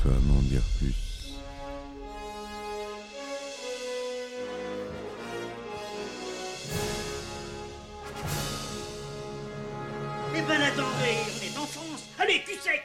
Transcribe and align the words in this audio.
Histoire 0.00 0.22
n'en 0.22 0.40
dire 0.40 0.62
plus. 0.78 0.94
Eh 10.34 10.40
ben 10.40 10.62
attendez, 10.62 10.86
on 11.28 11.44
est 11.44 11.58
en 11.58 11.66
France. 11.66 12.04
Allez, 12.18 12.42
cul 12.44 12.54
sec. 12.54 12.82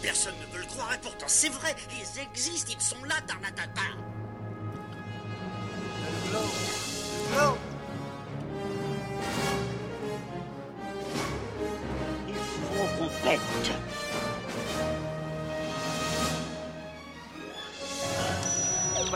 Personne 0.00 0.34
ne 0.40 0.46
peut 0.46 0.60
le 0.60 0.66
croire 0.66 0.94
et 0.94 0.98
pourtant 1.02 1.26
c'est 1.28 1.50
vrai, 1.50 1.76
ils 1.90 2.20
existent, 2.22 2.72
ils 2.74 2.82
sont 2.82 3.04
là, 3.04 3.16
Tarnatata. 3.26 4.13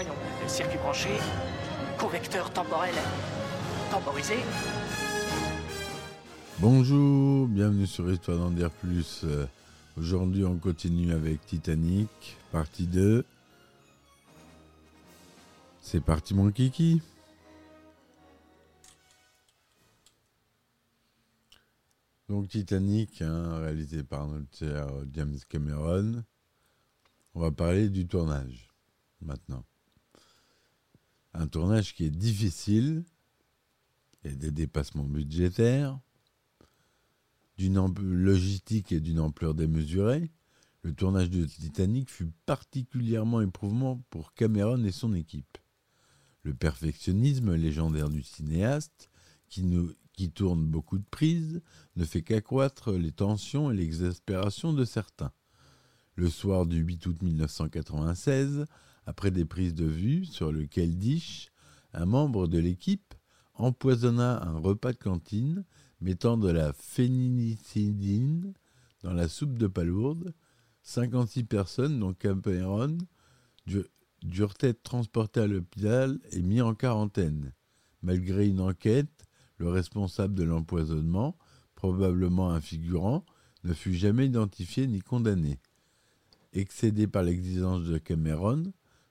Voyons, 0.01 0.15
circuit 0.47 0.79
branché, 0.79 1.09
convecteur 1.99 2.53
temporel 2.53 2.95
temporisé. 3.91 4.37
Bonjour, 6.61 7.49
bienvenue 7.49 7.89
sur 7.89 8.09
Histoire 8.09 8.39
d'en 8.39 8.53
dire 8.53 8.71
plus. 8.71 9.25
Aujourd'hui, 9.97 10.45
on 10.45 10.57
continue 10.57 11.13
avec 11.13 11.45
Titanic, 11.47 12.09
partie 12.53 12.87
2. 12.87 13.25
C'est 15.81 16.05
parti, 16.05 16.33
mon 16.33 16.53
kiki. 16.53 17.03
Donc, 22.29 22.47
Titanic, 22.47 23.21
hein, 23.21 23.59
réalisé 23.59 24.05
par 24.05 24.29
notre 24.29 24.57
cher 24.57 24.87
James 25.13 25.39
Cameron. 25.49 26.23
On 27.35 27.41
va 27.41 27.51
parler 27.51 27.89
du 27.89 28.07
tournage 28.07 28.69
maintenant. 29.21 29.65
Un 31.39 31.47
tournage 31.47 31.95
qui 31.95 32.05
est 32.05 32.11
difficile. 32.11 33.05
A 34.25 34.29
des 34.29 34.51
dépassements 34.51 35.05
budgétaires 35.05 35.99
d'une 37.57 37.93
logistique 38.01 38.93
et 38.93 39.01
d'une 39.01 39.19
ampleur 39.19 39.55
démesurée, 39.55 40.31
le 40.83 40.95
tournage 40.95 41.29
de 41.29 41.45
Titanic 41.45 42.09
fut 42.09 42.31
particulièrement 42.47 43.41
éprouvant 43.41 44.01
pour 44.11 44.33
Cameron 44.33 44.85
et 44.85 44.93
son 44.93 45.13
équipe. 45.13 45.59
Le 46.45 46.55
perfectionnisme 46.55 47.55
légendaire 47.57 48.09
du 48.09 48.23
cinéaste, 48.23 49.11
qui, 49.49 49.67
qui 50.13 50.31
tourne 50.31 50.65
beaucoup 50.65 50.99
de 50.99 51.05
prises, 51.11 51.61
ne 51.97 52.05
fait 52.05 52.23
qu'accroître 52.23 52.93
les 52.93 53.11
tensions 53.11 53.73
et 53.73 53.75
l'exaspération 53.77 54.73
de 54.73 54.85
certains. 54.85 55.33
Le 56.15 56.31
soir 56.31 56.65
du 56.65 56.79
8 56.79 57.07
août 57.07 57.23
1996, 57.23 58.67
après 59.09 59.31
des 59.31 59.47
prises 59.47 59.75
de 59.75 59.87
vue 59.87 60.27
sur 60.27 60.53
le 60.53 60.67
Keldish, 60.67 61.49
un 61.95 62.05
membre 62.05 62.47
de 62.47 62.59
l'équipe 62.59 63.15
empoisonna 63.55 64.47
un 64.47 64.59
repas 64.59 64.93
de 64.93 64.99
cantine 64.99 65.65
mettant 66.03 66.37
de 66.37 66.51
la 66.51 66.75
phénicidine 66.75 68.53
dans 69.03 69.15
la 69.15 69.27
soupe 69.27 69.57
de 69.57 69.67
palourde. 69.67 70.35
56 70.83 71.45
personnes, 71.45 71.99
dont 71.99 72.13
Cameron, 72.13 72.99
du- 73.67 73.83
durent 74.23 74.55
être 74.61 74.83
transportées 74.83 75.41
à 75.41 75.47
l'hôpital 75.47 76.19
et 76.33 76.43
mis 76.43 76.61
en 76.61 76.75
quarantaine. 76.75 77.55
Malgré 78.03 78.47
une 78.47 78.61
enquête, 78.61 79.25
le 79.57 79.71
responsable 79.71 80.35
de 80.35 80.45
l'empoisonnement, 80.45 81.35
probablement 81.77 82.51
un 82.51 82.61
figurant, 82.61 83.25
ne 83.65 83.73
fut 83.73 83.95
jamais 83.95 84.27
identifié 84.27 84.87
ni 84.87 85.01
condamné. 85.01 85.59
Excédé 86.53 87.07
par 87.07 87.23
l'exigence 87.23 87.85
de 87.85 87.97
Cameron, 87.97 88.65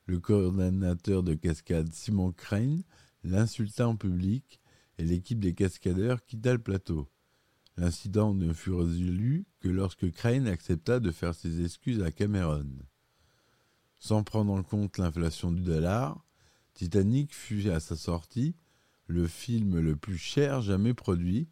le 0.07 0.19
coordonnateur 0.19 1.21
de 1.21 1.33
cascade 1.33 1.93
Simon 1.93 2.31
Crane 2.31 2.83
l'insulta 3.23 3.87
en 3.87 3.95
public 3.95 4.59
et 4.97 5.03
l'équipe 5.03 5.39
des 5.39 5.53
cascadeurs 5.53 6.25
quitta 6.25 6.53
le 6.53 6.59
plateau. 6.59 7.09
L'incident 7.75 8.33
ne 8.33 8.53
fut 8.53 8.71
résolu 8.71 9.45
que 9.59 9.67
lorsque 9.67 10.11
Crane 10.11 10.47
accepta 10.47 10.99
de 10.99 11.11
faire 11.11 11.35
ses 11.35 11.63
excuses 11.63 12.01
à 12.01 12.11
Cameron. 12.11 12.69
Sans 13.99 14.23
prendre 14.23 14.53
en 14.53 14.63
compte 14.63 14.97
l'inflation 14.97 15.51
du 15.51 15.61
dollar, 15.61 16.25
Titanic 16.73 17.33
fut 17.35 17.69
à 17.69 17.79
sa 17.79 17.95
sortie 17.95 18.55
le 19.07 19.27
film 19.27 19.79
le 19.79 19.95
plus 19.95 20.17
cher 20.17 20.61
jamais 20.61 20.93
produit, 20.93 21.49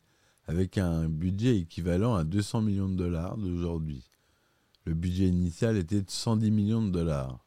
avec 0.47 0.77
un 0.77 1.09
budget 1.09 1.57
équivalent 1.57 2.15
à 2.15 2.23
200 2.23 2.61
millions 2.61 2.89
de 2.89 2.95
dollars 2.95 3.37
d'aujourd'hui. 3.37 4.09
Le 4.85 4.93
budget 4.93 5.27
initial 5.27 5.77
était 5.77 6.01
de 6.01 6.09
110 6.09 6.51
millions 6.51 6.83
de 6.83 6.91
dollars, 6.91 7.44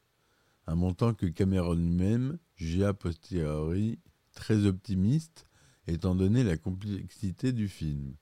un 0.68 0.74
montant 0.74 1.14
que 1.14 1.24
Cameron 1.24 1.74
lui-même 1.74 2.38
jugea 2.56 2.88
a 2.88 2.94
posteriori 2.94 3.98
très 4.34 4.66
optimiste 4.66 5.46
étant 5.86 6.14
donné 6.14 6.44
la 6.44 6.58
complexité 6.58 7.52
du 7.52 7.68
film. 7.68 8.14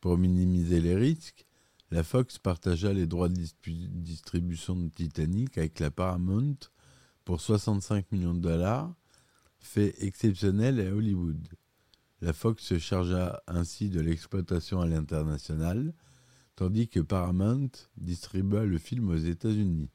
Pour 0.00 0.16
minimiser 0.16 0.80
les 0.80 0.96
risques, 0.96 1.46
la 1.90 2.02
Fox 2.02 2.38
partagea 2.38 2.94
les 2.94 3.06
droits 3.06 3.28
de 3.28 3.34
distribution 3.34 4.74
de 4.74 4.88
Titanic 4.88 5.58
avec 5.58 5.80
la 5.80 5.90
Paramount 5.90 6.56
pour 7.26 7.42
65 7.42 8.10
millions 8.10 8.34
de 8.34 8.40
dollars, 8.40 8.94
fait 9.58 9.94
exceptionnel 10.02 10.80
à 10.80 10.94
Hollywood. 10.94 11.46
La 12.22 12.32
Fox 12.32 12.64
se 12.64 12.78
chargea 12.78 13.42
ainsi 13.46 13.90
de 13.90 14.00
l'exploitation 14.00 14.80
à 14.80 14.86
l'international, 14.86 15.92
tandis 16.56 16.88
que 16.88 17.00
Paramount 17.00 17.70
distribua 17.98 18.64
le 18.64 18.78
film 18.78 19.10
aux 19.10 19.16
États-Unis. 19.16 19.90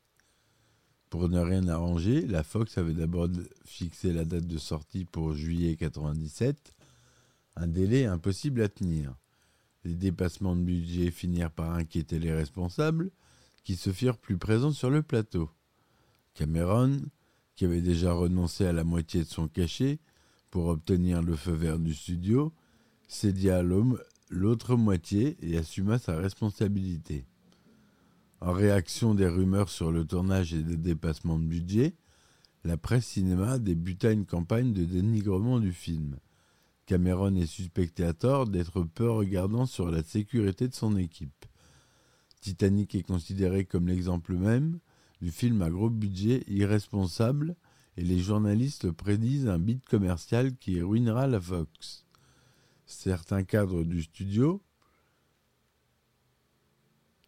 Pour 1.10 1.30
ne 1.30 1.40
rien 1.40 1.68
arranger, 1.68 2.28
la 2.28 2.44
Fox 2.44 2.78
avait 2.78 2.94
d'abord 2.94 3.30
fixé 3.64 4.12
la 4.12 4.26
date 4.26 4.46
de 4.46 4.58
sortie 4.58 5.06
pour 5.06 5.34
juillet 5.34 5.78
97, 5.78 6.74
un 7.56 7.68
délai 7.68 8.06
impossible 8.06 8.62
à 8.62 8.68
tenir. 8.68 9.16
Les 9.86 9.96
dépassements 9.96 10.56
de 10.56 10.62
budget 10.62 11.12
finirent 11.12 11.52
par 11.52 11.74
inquiéter 11.74 12.20
les 12.20 12.34
responsables, 12.34 13.10
qui 13.64 13.76
se 13.76 13.92
firent 13.92 14.18
plus 14.18 14.38
présents 14.38 14.72
sur 14.72 14.90
le 14.90 15.02
plateau. 15.02 15.50
Cameron, 16.34 17.00
qui 17.56 17.66
avait 17.66 17.82
déjà 17.82 18.12
renoncé 18.12 18.66
à 18.66 18.74
la 18.74 18.84
moitié 18.84 19.24
de 19.24 19.30
son 19.30 19.48
cachet 19.48 20.00
pour 20.52 20.68
obtenir 20.68 21.22
le 21.22 21.36
feu 21.36 21.54
vert 21.54 21.80
du 21.80 21.94
studio, 21.94 22.54
cédia 23.08 23.64
l'autre 24.30 24.76
moitié 24.76 25.38
et 25.42 25.58
assuma 25.58 26.00
sa 26.00 26.18
responsabilité. 26.18 27.26
En 28.40 28.52
réaction 28.52 29.16
des 29.16 29.28
rumeurs 29.28 29.70
sur 29.70 29.92
le 29.92 30.06
tournage 30.06 30.54
et 30.54 30.62
des 30.62 30.78
dépassements 30.78 31.40
de 31.40 31.46
budget, 31.46 31.96
la 32.64 32.78
presse 32.78 33.08
cinéma 33.08 33.58
débuta 33.58 34.12
une 34.12 34.26
campagne 34.26 34.74
de 34.74 34.86
dénigrement 34.86 35.60
du 35.60 35.74
film. 35.74 36.18
Cameron 36.86 37.36
est 37.36 37.48
suspecté 37.48 38.04
à 38.04 38.14
tort 38.14 38.48
d'être 38.48 38.84
peu 38.84 39.10
regardant 39.10 39.66
sur 39.66 39.90
la 39.90 40.04
sécurité 40.04 40.68
de 40.68 40.76
son 40.76 40.98
équipe. 40.98 41.46
Titanic 42.42 42.94
est 42.94 43.04
considéré 43.04 43.66
comme 43.66 43.88
l'exemple 43.88 44.36
même 44.36 44.80
du 45.20 45.32
film 45.32 45.62
à 45.64 45.70
gros 45.70 45.90
budget 45.90 46.44
irresponsable 46.48 47.56
et 47.98 48.04
les 48.04 48.20
journalistes 48.20 48.92
prédisent 48.92 49.48
un 49.48 49.58
bid 49.58 49.84
commercial 49.86 50.56
qui 50.56 50.82
ruinera 50.82 51.26
la 51.26 51.42
Fox. 51.42 52.06
Certains 52.86 53.44
cadres 53.44 53.84
du 53.84 54.04
studio 54.04 54.62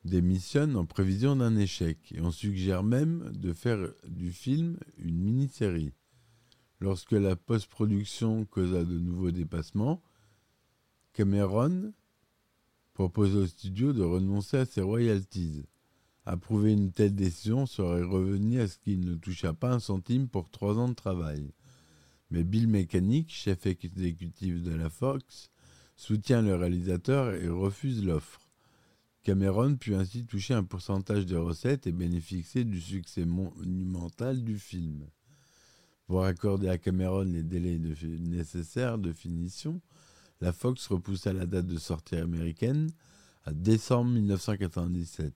démissionnent 0.10 0.76
en 0.76 0.86
prévision 0.86 1.36
d'un 1.36 1.56
échec 1.56 1.98
et 2.14 2.22
on 2.22 2.32
suggère 2.32 2.84
même 2.84 3.32
de 3.34 3.54
faire 3.54 3.80
du 4.08 4.32
film 4.32 4.78
une 4.98 5.18
mini-série. 5.18 5.94
Lorsque 6.82 7.12
la 7.12 7.36
post-production 7.36 8.46
causa 8.46 8.84
de 8.84 8.98
nouveaux 8.98 9.32
dépassements, 9.32 10.02
Cameron 11.14 11.94
propose 12.94 13.36
au 13.36 13.48
studio 13.48 13.94
de 13.94 14.04
renoncer 14.04 14.58
à 14.58 14.66
ses 14.66 14.82
royalties. 14.82 15.66
Approuver 16.26 16.74
une 16.74 16.92
telle 16.92 17.16
décision 17.16 17.66
serait 17.66 18.04
revenu 18.04 18.60
à 18.60 18.68
ce 18.68 18.78
qu'il 18.78 19.02
ne 19.02 19.16
toucha 19.16 19.54
pas 19.54 19.74
un 19.74 19.80
centime 19.80 20.28
pour 20.28 20.50
trois 20.50 20.78
ans 20.78 20.90
de 20.90 20.94
travail. 20.94 21.54
Mais 22.32 22.44
Bill 22.44 22.68
Mechanic, 22.68 23.32
chef 23.32 23.66
exécutif 23.66 24.62
de 24.62 24.74
la 24.76 24.90
Fox, 24.90 25.50
soutient 25.96 26.42
le 26.42 26.56
réalisateur 26.56 27.34
et 27.34 27.50
refuse 27.50 28.04
l'offre. 28.04 28.49
Cameron 29.24 29.76
put 29.76 29.96
ainsi 29.96 30.26
toucher 30.26 30.54
un 30.54 30.64
pourcentage 30.64 31.26
des 31.26 31.38
recettes 31.38 31.88
et 31.88 31.92
bénéficier 31.92 32.64
du 32.64 32.80
succès 32.80 33.26
monumental 33.26 34.44
du 34.44 34.58
film. 34.58 35.08
Pour 36.08 36.24
accorder 36.24 36.70
à 36.70 36.78
Cameron 36.78 37.24
les 37.24 37.44
délais 37.44 37.78
nécessaires 37.78 38.98
de 38.98 39.12
finition, 39.12 39.82
la 40.42 40.54
Fox 40.54 40.88
repoussa 40.88 41.34
la 41.34 41.46
date 41.46 41.68
de 41.68 41.78
sortie 41.78 42.16
américaine 42.16 42.90
à 43.44 43.52
décembre 43.52 44.12
1997, 44.12 45.34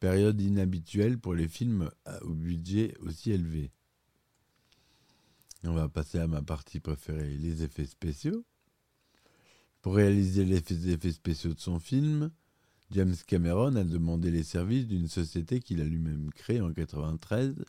période 0.00 0.40
inhabituelle 0.40 1.18
pour 1.18 1.34
les 1.34 1.48
films 1.48 1.90
au 2.22 2.34
budget 2.34 2.94
aussi 3.00 3.32
élevé. 3.32 3.70
On 5.64 5.72
va 5.72 5.88
passer 5.88 6.18
à 6.18 6.26
ma 6.26 6.42
partie 6.42 6.80
préférée, 6.80 7.36
les 7.36 7.62
effets 7.62 7.86
spéciaux. 7.86 8.44
Pour 9.80 9.94
réaliser 9.94 10.44
les 10.44 10.90
effets 10.90 11.12
spéciaux 11.12 11.54
de 11.54 11.60
son 11.60 11.78
film, 11.78 12.30
James 12.92 13.16
Cameron 13.26 13.74
a 13.76 13.84
demandé 13.84 14.30
les 14.30 14.44
services 14.44 14.86
d'une 14.86 15.08
société 15.08 15.60
qu'il 15.60 15.80
a 15.80 15.84
lui-même 15.84 16.30
créée 16.32 16.60
en 16.60 16.68
1993, 16.68 17.64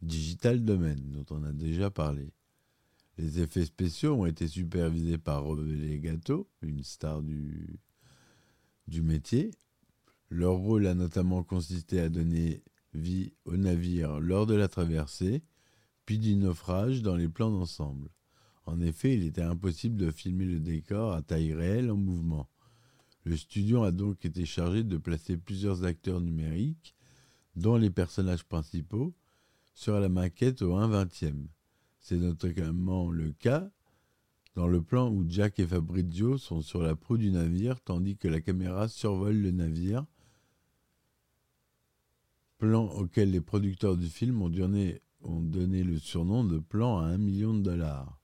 Digital 0.00 0.64
Domain, 0.64 0.94
dont 0.94 1.26
on 1.30 1.42
a 1.42 1.52
déjà 1.52 1.90
parlé. 1.90 2.32
Les 3.18 3.40
effets 3.40 3.64
spéciaux 3.64 4.14
ont 4.14 4.26
été 4.26 4.46
supervisés 4.46 5.18
par 5.18 5.42
Robert 5.42 5.64
Legato, 5.64 6.48
une 6.62 6.84
star 6.84 7.20
du, 7.20 7.80
du 8.86 9.02
métier. 9.02 9.50
Leur 10.30 10.54
rôle 10.54 10.86
a 10.86 10.94
notamment 10.94 11.42
consisté 11.42 12.00
à 12.00 12.08
donner 12.08 12.62
vie 12.94 13.32
au 13.44 13.56
navire 13.56 14.20
lors 14.20 14.46
de 14.46 14.54
la 14.54 14.68
traversée, 14.68 15.42
puis 16.06 16.18
du 16.18 16.36
naufrage 16.36 17.02
dans 17.02 17.16
les 17.16 17.28
plans 17.28 17.50
d'ensemble. 17.50 18.08
En 18.66 18.80
effet, 18.80 19.14
il 19.14 19.24
était 19.24 19.42
impossible 19.42 19.96
de 19.96 20.10
filmer 20.10 20.44
le 20.44 20.60
décor 20.60 21.12
à 21.12 21.22
taille 21.22 21.54
réelle 21.54 21.90
en 21.90 21.96
mouvement. 21.96 22.48
Le 23.28 23.36
studio 23.36 23.82
a 23.82 23.90
donc 23.90 24.24
été 24.24 24.46
chargé 24.46 24.82
de 24.82 24.96
placer 24.96 25.36
plusieurs 25.36 25.84
acteurs 25.84 26.22
numériques, 26.22 26.94
dont 27.56 27.76
les 27.76 27.90
personnages 27.90 28.42
principaux, 28.42 29.12
sur 29.74 30.00
la 30.00 30.08
maquette 30.08 30.62
au 30.62 30.76
1 30.76 30.88
20 30.88 31.08
C'est 31.98 32.16
notamment 32.16 33.10
le 33.10 33.32
cas 33.32 33.70
dans 34.54 34.66
le 34.66 34.80
plan 34.80 35.10
où 35.10 35.26
Jack 35.28 35.58
et 35.58 35.66
Fabrizio 35.66 36.38
sont 36.38 36.62
sur 36.62 36.80
la 36.80 36.96
proue 36.96 37.18
du 37.18 37.30
navire 37.30 37.78
tandis 37.82 38.16
que 38.16 38.28
la 38.28 38.40
caméra 38.40 38.88
survole 38.88 39.36
le 39.36 39.50
navire, 39.50 40.06
plan 42.56 42.86
auquel 42.86 43.30
les 43.30 43.42
producteurs 43.42 43.98
du 43.98 44.08
film 44.08 44.40
ont 44.40 44.48
donné, 44.48 45.02
ont 45.20 45.42
donné 45.42 45.84
le 45.84 45.98
surnom 45.98 46.44
de 46.44 46.60
plan 46.60 47.00
à 47.00 47.08
un 47.08 47.18
million 47.18 47.52
de 47.52 47.60
dollars. 47.60 48.18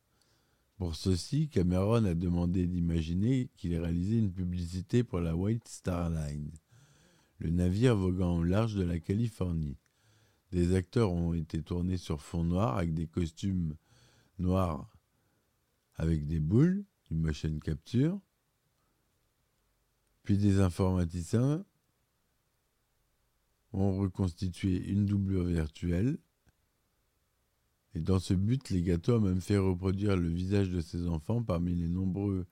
Pour 0.84 0.96
ceci, 0.96 1.48
Cameron 1.48 2.04
a 2.04 2.12
demandé 2.12 2.66
d'imaginer 2.66 3.48
qu'il 3.56 3.75
réalisait 3.75 4.19
une 4.19 4.31
publicité 4.31 5.02
pour 5.02 5.20
la 5.20 5.34
White 5.34 5.66
Star 5.66 6.10
Line, 6.10 6.50
le 7.38 7.48
navire 7.48 7.96
voguant 7.96 8.36
au 8.36 8.44
large 8.44 8.75
de 8.75 8.82
la 8.82 9.00
Californie. 9.00 9.78
Des 10.52 10.75
acteurs 10.75 11.10
ont 11.10 11.32
été 11.32 11.62
tournés 11.62 11.96
sur 11.96 12.20
fond 12.20 12.44
noir 12.44 12.76
avec 12.76 12.92
des 12.92 13.06
costumes 13.06 13.76
noirs 14.38 14.94
avec 15.94 16.26
des 16.26 16.38
boules, 16.38 16.84
du 17.08 17.14
motion 17.14 17.58
capture, 17.60 18.20
puis 20.22 20.36
des 20.36 20.60
informaticiens 20.60 21.64
ont 23.72 23.96
reconstitué 23.96 24.86
une 24.90 25.06
doublure 25.06 25.44
virtuelle. 25.44 26.19
Et 27.94 28.00
dans 28.00 28.19
ce 28.19 28.35
but, 28.35 28.70
les 28.70 28.82
gâteaux 28.82 29.14
ont 29.14 29.20
même 29.20 29.41
fait 29.41 29.58
reproduire 29.58 30.17
le 30.17 30.29
visage 30.29 30.70
de 30.70 30.81
ses 30.81 31.06
enfants 31.06 31.43
parmi 31.43 31.75
les 31.75 31.88
nombreux 31.88 32.46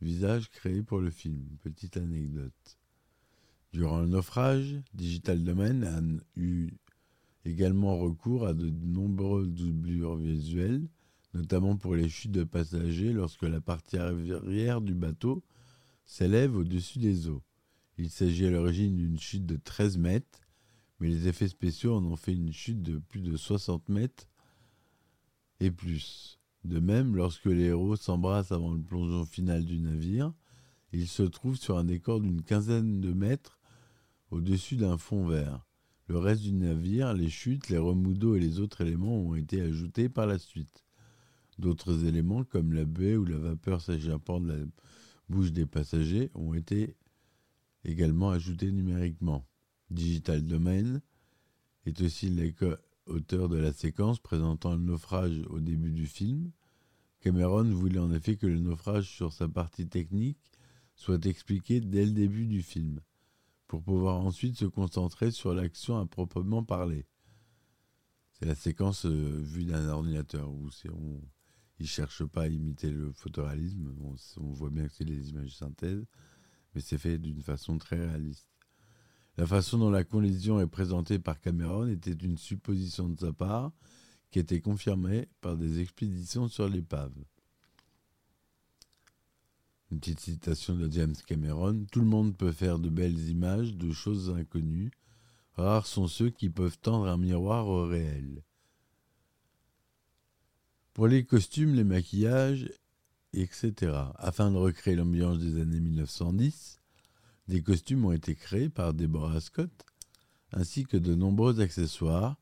visages 0.00 0.50
créés 0.50 0.82
pour 0.82 1.00
le 1.00 1.10
film. 1.10 1.42
Petite 1.60 1.96
anecdote. 1.96 2.78
Durant 3.72 4.00
le 4.00 4.06
naufrage, 4.06 4.76
Digital 4.94 5.42
Domain 5.42 5.82
a 5.82 6.00
eu 6.36 6.70
également 7.44 7.98
recours 7.98 8.46
à 8.46 8.54
de 8.54 8.70
nombreuses 8.70 9.50
doublures 9.50 10.16
visuelles 10.16 10.86
notamment 11.34 11.76
pour 11.76 11.96
les 11.96 12.08
chutes 12.08 12.30
de 12.30 12.44
passagers 12.44 13.12
lorsque 13.12 13.42
la 13.42 13.60
partie 13.60 13.98
arrière 13.98 14.80
du 14.80 14.94
bateau 14.94 15.42
s'élève 16.06 16.56
au-dessus 16.56 16.98
des 16.98 17.28
eaux. 17.28 17.42
Il 17.98 18.10
s'agit 18.10 18.46
à 18.46 18.50
l'origine 18.50 18.96
d'une 18.96 19.18
chute 19.18 19.46
de 19.46 19.56
13 19.56 19.98
mètres, 19.98 20.40
mais 21.00 21.08
les 21.08 21.28
effets 21.28 21.48
spéciaux 21.48 21.94
en 21.94 22.04
ont 22.04 22.16
fait 22.16 22.32
une 22.32 22.52
chute 22.52 22.82
de 22.82 22.98
plus 22.98 23.20
de 23.20 23.36
60 23.36 23.88
mètres 23.88 24.28
et 25.60 25.70
plus. 25.70 26.38
De 26.64 26.80
même, 26.80 27.14
lorsque 27.14 27.46
les 27.46 27.64
héros 27.64 27.96
s'embrassent 27.96 28.52
avant 28.52 28.72
le 28.72 28.80
plongeon 28.80 29.24
final 29.26 29.64
du 29.64 29.78
navire, 29.78 30.32
ils 30.92 31.08
se 31.08 31.22
trouvent 31.22 31.56
sur 31.56 31.76
un 31.76 31.84
décor 31.84 32.20
d'une 32.20 32.42
quinzaine 32.42 33.00
de 33.00 33.12
mètres 33.12 33.58
au-dessus 34.30 34.76
d'un 34.76 34.96
fond 34.96 35.26
vert. 35.26 35.66
Le 36.06 36.18
reste 36.18 36.42
du 36.42 36.52
navire, 36.52 37.14
les 37.14 37.28
chutes, 37.28 37.68
les 37.68 37.78
remous 37.78 38.14
d'eau 38.14 38.34
et 38.34 38.40
les 38.40 38.60
autres 38.60 38.82
éléments 38.82 39.16
ont 39.16 39.34
été 39.34 39.60
ajoutés 39.60 40.08
par 40.08 40.26
la 40.26 40.38
suite. 40.38 40.84
D'autres 41.58 42.04
éléments, 42.04 42.44
comme 42.44 42.72
la 42.72 42.84
baie 42.84 43.16
ou 43.16 43.24
la 43.24 43.38
vapeur 43.38 43.80
s'échappant 43.80 44.40
de 44.40 44.52
la 44.52 44.64
bouche 45.28 45.52
des 45.52 45.66
passagers, 45.66 46.30
ont 46.34 46.54
été 46.54 46.96
également 47.84 48.30
ajoutés 48.30 48.72
numériquement. 48.72 49.46
Digital 49.90 50.44
Domain 50.44 51.00
est 51.86 52.00
aussi 52.00 52.30
l'auteur 53.06 53.48
de 53.48 53.56
la 53.56 53.72
séquence 53.72 54.18
présentant 54.18 54.72
le 54.72 54.80
naufrage 54.80 55.42
au 55.50 55.60
début 55.60 55.92
du 55.92 56.06
film. 56.06 56.50
Cameron 57.20 57.64
voulait 57.64 57.98
en 57.98 58.12
effet 58.12 58.36
que 58.36 58.46
le 58.46 58.58
naufrage 58.58 59.08
sur 59.08 59.32
sa 59.32 59.48
partie 59.48 59.88
technique 59.88 60.38
soit 60.94 61.24
expliqué 61.26 61.80
dès 61.80 62.04
le 62.04 62.12
début 62.12 62.46
du 62.46 62.62
film, 62.62 63.00
pour 63.66 63.82
pouvoir 63.82 64.20
ensuite 64.20 64.56
se 64.56 64.66
concentrer 64.66 65.30
sur 65.30 65.54
l'action 65.54 65.98
à 65.98 66.06
proprement 66.06 66.62
parler. 66.62 67.06
C'est 68.32 68.46
la 68.46 68.54
séquence 68.54 69.06
euh, 69.06 69.40
vue 69.42 69.64
d'un 69.64 69.88
ordinateur 69.88 70.50
où 70.50 70.68
on, 70.92 71.20
il 71.78 71.86
cherche 71.86 72.24
pas 72.24 72.42
à 72.42 72.48
imiter 72.48 72.90
le 72.90 73.12
photoréalisme. 73.12 73.94
On, 74.00 74.52
voit 74.52 74.70
bien 74.70 74.86
que 74.86 74.92
c'est 74.92 75.04
des 75.04 75.30
images 75.30 75.46
de 75.46 75.50
synthèse, 75.50 76.04
mais 76.74 76.80
c'est 76.80 76.98
fait 76.98 77.18
d'une 77.18 77.42
façon 77.42 77.78
très 77.78 77.96
réaliste. 77.96 78.48
La 79.36 79.46
façon 79.46 79.78
dont 79.78 79.90
la 79.90 80.04
collision 80.04 80.60
est 80.60 80.66
présentée 80.66 81.18
par 81.18 81.40
Cameron 81.40 81.88
était 81.88 82.12
une 82.12 82.38
supposition 82.38 83.08
de 83.08 83.18
sa 83.18 83.32
part 83.32 83.72
qui 84.30 84.38
était 84.38 84.60
confirmée 84.60 85.28
par 85.40 85.56
des 85.56 85.80
expéditions 85.80 86.48
sur 86.48 86.68
l'épave. 86.68 87.14
Une 89.90 89.98
petite 89.98 90.20
citation 90.20 90.74
de 90.76 90.90
James 90.90 91.14
Cameron 91.26 91.86
Tout 91.90 92.00
le 92.00 92.06
monde 92.06 92.36
peut 92.36 92.52
faire 92.52 92.78
de 92.78 92.88
belles 92.88 93.28
images 93.28 93.74
de 93.74 93.92
choses 93.92 94.30
inconnues. 94.30 94.92
Rares 95.54 95.86
sont 95.86 96.08
ceux 96.08 96.30
qui 96.30 96.48
peuvent 96.48 96.78
tendre 96.78 97.06
un 97.06 97.16
miroir 97.16 97.66
au 97.68 97.86
réel. 97.86 98.42
Pour 100.94 101.08
les 101.08 101.24
costumes, 101.24 101.74
les 101.74 101.84
maquillages, 101.84 102.70
etc. 103.32 103.92
Afin 104.16 104.52
de 104.52 104.56
recréer 104.56 104.94
l'ambiance 104.94 105.38
des 105.38 105.60
années 105.60 105.80
1910, 105.80 106.80
des 107.48 107.62
costumes 107.62 108.04
ont 108.04 108.12
été 108.12 108.34
créés 108.34 108.70
par 108.70 108.94
Deborah 108.94 109.40
Scott, 109.40 109.70
ainsi 110.52 110.84
que 110.84 110.96
de 110.96 111.14
nombreux 111.14 111.60
accessoires, 111.60 112.36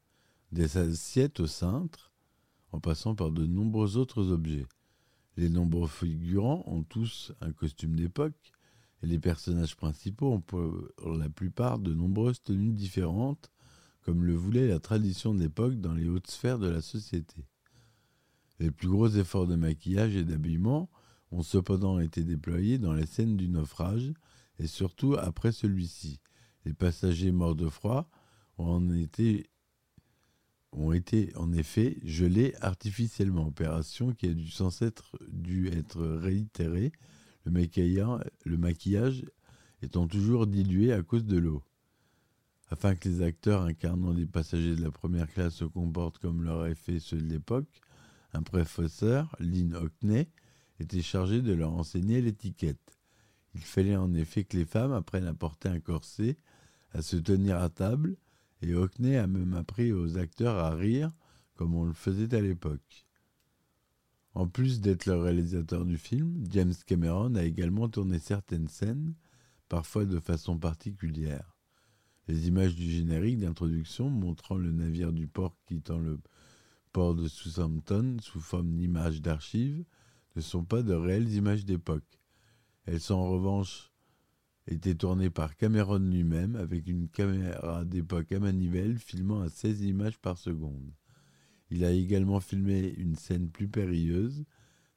des 0.53 0.77
assiettes 0.77 1.41
au 1.41 1.47
cintre, 1.47 2.13
en 2.73 2.81
passant 2.81 3.15
par 3.15 3.31
de 3.31 3.47
nombreux 3.47 3.97
autres 3.97 4.31
objets. 4.31 4.67
Les 5.37 5.49
nombreux 5.49 5.89
figurants 5.89 6.63
ont 6.67 6.83
tous 6.83 7.33
un 7.41 7.53
costume 7.53 7.97
d'époque, 7.97 8.53
et 9.03 9.06
les 9.06 9.19
personnages 9.19 9.77
principaux 9.77 10.32
ont 10.32 10.41
pour 10.41 10.87
la 11.17 11.29
plupart 11.29 11.79
de 11.79 11.93
nombreuses 11.93 12.43
tenues 12.43 12.73
différentes, 12.73 13.51
comme 14.03 14.25
le 14.25 14.35
voulait 14.35 14.69
la 14.69 14.79
tradition 14.79 15.35
de 15.35 15.41
l'époque 15.41 15.81
dans 15.81 15.94
les 15.94 16.09
hautes 16.09 16.31
sphères 16.31 16.59
de 16.59 16.69
la 16.69 16.81
société. 16.81 17.47
Les 18.61 18.71
plus 18.71 18.89
gros 18.89 19.09
efforts 19.09 19.47
de 19.47 19.56
maquillage 19.56 20.15
et 20.15 20.25
d'habillement 20.25 20.89
ont 21.32 21.43
cependant 21.43 21.99
été 21.99 22.23
déployés 22.23 22.79
dans 22.79 22.93
les 22.93 23.06
scènes 23.06 23.37
du 23.37 23.49
naufrage 23.49 24.13
et 24.59 24.67
surtout 24.67 25.15
après 25.15 25.53
celui-ci. 25.53 26.21
Les 26.65 26.73
passagers 26.73 27.32
morts 27.32 27.56
de 27.56 27.69
froid 27.69 28.09
ont, 28.59 28.93
été, 28.94 29.51
ont 30.73 30.93
été 30.93 31.32
en 31.37 31.53
effet 31.53 31.99
gelés 32.05 32.55
artificiellement, 32.61 33.47
opération 33.47 34.13
qui 34.13 34.29
a 34.29 34.35
dû 34.35 34.49
sans 34.51 34.82
être 34.82 35.17
dû 35.31 35.69
être 35.69 36.03
réitérée, 36.03 36.93
le 37.44 37.51
maquillage, 37.51 38.25
le 38.44 38.56
maquillage 38.56 39.25
étant 39.82 40.06
toujours 40.06 40.47
dilué 40.47 40.93
à 40.93 41.03
cause 41.03 41.25
de 41.25 41.39
l'eau. 41.39 41.63
Afin 42.69 42.94
que 42.94 43.09
les 43.09 43.23
acteurs 43.23 43.63
incarnant 43.63 44.15
des 44.15 44.27
passagers 44.27 44.77
de 44.77 44.82
la 44.82 44.91
première 44.91 45.31
classe 45.31 45.56
se 45.56 45.65
comportent 45.65 46.19
comme 46.19 46.43
leur 46.43 46.67
effet 46.67 47.01
ceux 47.01 47.19
de 47.19 47.29
l'époque, 47.29 47.69
un 48.32 48.43
professeur, 48.43 49.35
Lynn 49.41 49.75
Hockney, 49.75 50.31
était 50.81 51.03
chargé 51.03 51.43
de 51.43 51.53
leur 51.53 51.73
enseigner 51.73 52.23
l'étiquette. 52.23 52.99
Il 53.55 53.61
fallait 53.61 53.97
en 53.97 54.15
effet 54.15 54.44
que 54.44 54.56
les 54.56 54.65
femmes 54.65 54.93
apprennent 54.93 55.27
à 55.27 55.35
porter 55.35 55.69
un 55.69 55.81
corset, 55.81 56.37
à 56.93 57.03
se 57.03 57.17
tenir 57.17 57.59
à 57.59 57.69
table, 57.69 58.17
et 58.63 58.75
Hockney 58.75 59.17
a 59.17 59.27
même 59.27 59.55
appris 59.55 59.93
aux 59.93 60.19
acteurs 60.19 60.56
à 60.56 60.75
rire, 60.75 61.11
comme 61.56 61.75
on 61.75 61.85
le 61.85 61.93
faisait 61.93 62.35
à 62.35 62.41
l'époque. 62.41 63.06
En 64.35 64.47
plus 64.47 64.81
d'être 64.81 65.06
le 65.06 65.17
réalisateur 65.17 65.85
du 65.85 65.99
film, 65.99 66.44
James 66.51 66.73
Cameron 66.87 67.35
a 67.35 67.44
également 67.44 67.89
tourné 67.89 68.19
certaines 68.19 68.69
scènes, 68.69 69.15
parfois 69.69 70.06
de 70.06 70.19
façon 70.21 70.59
particulière. 70.59 71.56
Les 72.29 72.49
images 72.49 72.75
du 72.75 72.91
générique 72.91 73.39
d'introduction 73.39 74.09
montrant 74.09 74.56
le 74.56 74.71
navire 74.71 75.13
du 75.13 75.27
port 75.27 75.56
quittant 75.67 75.99
le 75.99 76.19
port 76.93 77.15
de 77.15 77.27
Southampton 77.29 78.17
sous 78.21 78.41
forme 78.41 78.77
d'images 78.77 79.21
d'archives 79.21 79.85
ne 80.37 80.41
sont 80.41 80.65
pas 80.65 80.82
de 80.82 80.94
réelles 80.94 81.32
images 81.35 81.65
d'époque. 81.65 82.21
Elles 82.86 83.01
sont 83.01 83.15
en 83.15 83.31
revanche 83.31 83.93
été 84.67 84.94
tournées 84.96 85.31
par 85.31 85.56
Cameron 85.56 85.98
lui-même 85.98 86.56
avec 86.56 86.86
une 86.86 87.08
caméra 87.08 87.84
d'époque 87.84 88.32
à 88.32 88.41
manivelle 88.41 88.98
filmant 88.98 89.41
à 89.41 89.48
16 89.48 89.82
images 89.82 90.19
par 90.19 90.39
seconde. 90.39 90.93
Il 91.70 91.84
a 91.84 91.91
également 91.91 92.41
filmé 92.41 92.94
une 92.98 93.17
scène 93.17 93.51
plus 93.51 93.69
périlleuse, 93.69 94.44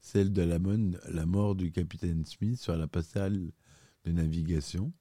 celle 0.01 0.33
de 0.33 0.41
la, 0.41 1.25
mort 1.25 1.55
du 1.55 1.71
capitaine 1.71 2.25
Smith 2.25 2.59
sur 2.59 2.75
la 2.75 2.87
passerelle 2.87 3.51
de 4.03 4.11
navigation. 4.11 4.91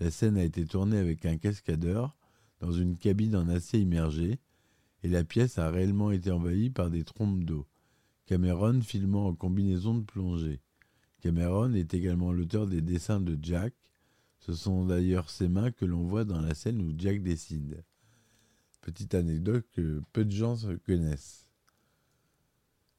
La 0.00 0.10
scène 0.10 0.36
a 0.36 0.44
été 0.44 0.66
tournée 0.66 0.98
avec 0.98 1.24
un 1.24 1.38
cascadeur 1.38 2.16
dans 2.60 2.72
une 2.72 2.96
cabine 2.96 3.36
en 3.36 3.48
acier 3.48 3.80
immergé 3.80 4.40
et 5.02 5.08
la 5.08 5.24
pièce 5.24 5.58
a 5.58 5.70
réellement 5.70 6.10
été 6.10 6.30
envahie 6.30 6.70
par 6.70 6.90
des 6.90 7.04
trompes 7.04 7.44
d'eau. 7.44 7.66
Cameron 8.26 8.80
filmant 8.80 9.28
en 9.28 9.34
combinaison 9.34 9.94
de 9.94 10.04
plongée. 10.04 10.60
Cameron 11.22 11.72
est 11.74 11.94
également 11.94 12.32
l'auteur 12.32 12.66
des 12.66 12.82
dessins 12.82 13.20
de 13.20 13.38
Jack. 13.40 13.72
Ce 14.40 14.52
sont 14.54 14.84
d'ailleurs 14.86 15.30
ses 15.30 15.48
mains 15.48 15.70
que 15.70 15.84
l'on 15.84 16.02
voit 16.02 16.24
dans 16.24 16.40
la 16.40 16.52
scène 16.52 16.82
où 16.82 16.92
Jack 16.98 17.22
dessine. 17.22 17.80
Petite 18.80 19.14
anecdote 19.14 19.64
que 19.70 20.02
peu 20.12 20.24
de 20.24 20.32
gens 20.32 20.56
connaissent. 20.84 21.48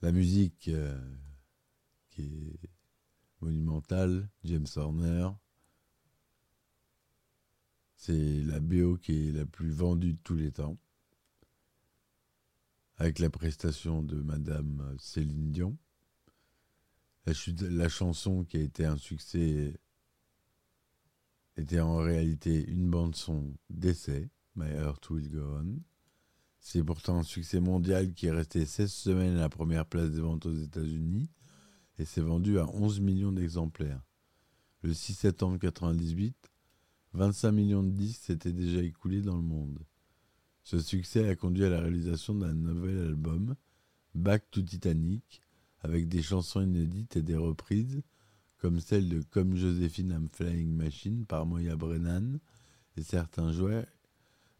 La 0.01 0.13
musique 0.13 0.69
euh, 0.69 0.97
qui 2.11 2.21
est 2.23 2.69
monumentale, 3.41 4.29
James 4.45 4.67
Horner. 4.77 5.27
C'est 7.97 8.41
la 8.43 8.61
BO 8.61 8.95
qui 8.95 9.27
est 9.27 9.31
la 9.33 9.45
plus 9.45 9.71
vendue 9.71 10.13
de 10.13 10.19
tous 10.23 10.35
les 10.35 10.51
temps 10.51 10.77
avec 12.95 13.19
la 13.19 13.29
prestation 13.29 14.01
de 14.01 14.15
Madame 14.21 14.95
Céline 14.97 15.51
Dion. 15.51 15.77
La, 17.25 17.87
chanson 17.87 18.43
qui 18.43 18.57
a 18.57 18.59
été 18.59 18.85
un 18.85 18.97
succès 18.97 19.73
était 21.55 21.79
en 21.79 21.97
réalité 21.97 22.65
une 22.69 22.89
bande-son 22.89 23.53
d'essai, 23.69 24.29
My 24.55 24.69
Heart 24.71 25.09
Will 25.09 25.29
Go 25.29 25.39
On. 25.41 25.79
C'est 26.59 26.83
pourtant 26.83 27.19
un 27.19 27.23
succès 27.23 27.61
mondial 27.61 28.13
qui 28.13 28.27
est 28.27 28.31
resté 28.31 28.65
16 28.65 28.91
semaines 28.91 29.37
à 29.37 29.41
la 29.41 29.49
première 29.49 29.85
place 29.85 30.11
des 30.11 30.19
ventes 30.19 30.45
aux 30.45 30.55
États-Unis 30.55 31.29
et 31.97 32.05
s'est 32.05 32.21
vendu 32.21 32.59
à 32.59 32.67
11 32.67 32.99
millions 32.99 33.31
d'exemplaires. 33.31 34.03
Le 34.81 34.93
6 34.93 35.13
septembre 35.13 35.53
1998, 35.53 36.35
25 37.13 37.51
millions 37.53 37.83
de 37.83 37.91
disques 37.91 38.23
s'étaient 38.23 38.51
déjà 38.51 38.81
écoulés 38.81 39.21
dans 39.21 39.37
le 39.37 39.43
monde. 39.43 39.79
Ce 40.63 40.79
succès 40.79 41.29
a 41.29 41.35
conduit 41.35 41.63
à 41.63 41.69
la 41.69 41.79
réalisation 41.79 42.35
d'un 42.35 42.53
nouvel 42.53 42.97
album, 42.97 43.55
Back 44.13 44.49
to 44.51 44.61
Titanic, 44.61 45.41
avec 45.83 46.07
des 46.07 46.23
chansons 46.23 46.61
inédites 46.61 47.17
et 47.17 47.21
des 47.21 47.35
reprises, 47.35 48.01
comme 48.57 48.79
celle 48.79 49.09
de 49.09 49.21
Comme 49.21 49.55
Joséphine 49.55 50.11
I'm 50.11 50.29
Flying 50.29 50.73
Machine 50.73 51.25
par 51.25 51.45
Moya 51.45 51.75
Brennan, 51.75 52.39
et 52.95 53.03
certains 53.03 53.51
jouets, 53.51 53.85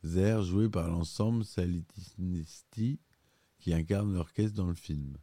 airs 0.04 0.44
joués 0.44 0.70
par 0.70 0.90
l'ensemble 0.90 1.46
Salitinesti 1.46 3.00
qui 3.60 3.74
incarne 3.74 4.14
l'orchestre 4.14 4.58
dans 4.58 4.68
le 4.68 4.76
film. 4.76 5.18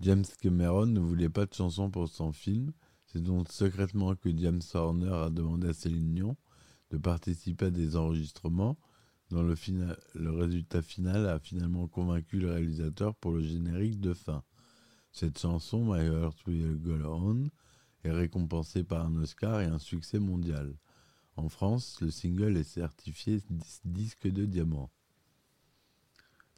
James 0.00 0.24
Cameron 0.40 0.86
ne 0.86 1.00
voulait 1.00 1.28
pas 1.28 1.46
de 1.46 1.54
chansons 1.54 1.90
pour 1.90 2.08
son 2.08 2.30
film, 2.30 2.72
c'est 3.06 3.22
donc 3.22 3.50
secrètement 3.50 4.14
que 4.14 4.30
James 4.36 4.62
Horner 4.72 5.12
a 5.12 5.30
demandé 5.30 5.68
à 5.68 5.72
Céline 5.72 6.14
Dion 6.14 6.36
de 6.90 6.98
participer 6.98 7.66
à 7.66 7.70
des 7.70 7.96
enregistrements 7.96 8.78
dont 9.30 9.42
le, 9.42 9.54
le 10.14 10.30
résultat 10.30 10.82
final 10.82 11.28
a 11.28 11.38
finalement 11.38 11.86
convaincu 11.86 12.38
le 12.38 12.50
réalisateur 12.50 13.14
pour 13.14 13.32
le 13.32 13.42
générique 13.42 14.00
de 14.00 14.14
fin. 14.14 14.42
Cette 15.12 15.38
chanson, 15.38 15.84
My 15.84 16.06
Heart 16.06 16.46
Will 16.46 16.76
Go 16.76 16.96
On, 17.04 17.50
est 18.04 18.12
récompensée 18.12 18.84
par 18.84 19.06
un 19.06 19.14
Oscar 19.16 19.60
et 19.60 19.66
un 19.66 19.78
succès 19.78 20.18
mondial. 20.18 20.76
En 21.36 21.48
France, 21.48 22.00
le 22.00 22.10
single 22.10 22.56
est 22.56 22.64
certifié 22.64 23.42
disque 23.84 24.26
de 24.28 24.44
diamant. 24.44 24.90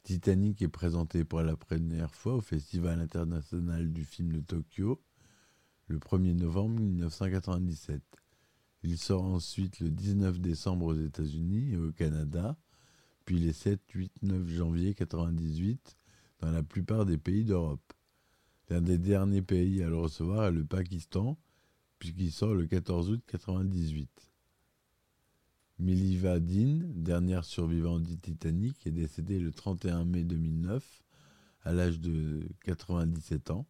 Titanic 0.03 0.61
est 0.61 0.67
présenté 0.67 1.23
pour 1.23 1.41
la 1.41 1.55
première 1.55 2.15
fois 2.15 2.35
au 2.35 2.41
Festival 2.41 2.99
international 2.99 3.93
du 3.93 4.03
film 4.03 4.31
de 4.31 4.41
Tokyo 4.41 5.01
le 5.91 5.99
1er 5.99 6.33
novembre 6.33 6.79
1997. 6.79 8.01
Il 8.83 8.97
sort 8.97 9.23
ensuite 9.23 9.79
le 9.79 9.89
19 9.89 10.39
décembre 10.39 10.87
aux 10.87 10.95
États-Unis 10.95 11.73
et 11.73 11.77
au 11.77 11.91
Canada, 11.91 12.57
puis 13.25 13.37
les 13.37 13.53
7, 13.53 13.79
8, 13.93 14.11
9 14.23 14.47
janvier 14.47 14.95
1998 14.99 15.97
dans 16.39 16.51
la 16.51 16.63
plupart 16.63 17.05
des 17.05 17.19
pays 17.19 17.45
d'Europe. 17.45 17.93
L'un 18.69 18.81
des 18.81 18.97
derniers 18.97 19.43
pays 19.43 19.83
à 19.83 19.89
le 19.89 19.97
recevoir 19.97 20.45
est 20.45 20.51
le 20.51 20.65
Pakistan, 20.65 21.37
puisqu'il 21.99 22.31
sort 22.31 22.55
le 22.55 22.65
14 22.65 23.11
août 23.11 23.21
1998. 23.31 24.09
Miliva 25.77 26.39
Dean, 26.39 26.79
dernière 26.95 27.43
survivante 27.43 28.03
du 28.03 28.17
Titanic, 28.17 28.85
est 28.87 28.91
décédée 28.91 29.39
le 29.39 29.51
31 29.51 30.05
mai 30.05 30.23
2009 30.23 31.03
à 31.63 31.73
l'âge 31.73 31.99
de 31.99 32.47
97 32.63 33.51
ans. 33.51 33.67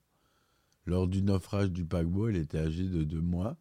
Lors 0.85 1.07
du 1.07 1.21
naufrage 1.21 1.71
du 1.71 1.85
paquebot, 1.85 2.29
elle 2.29 2.37
était 2.37 2.57
âgée 2.57 2.87
de 2.87 3.03
deux 3.03 3.21
mois 3.21 3.57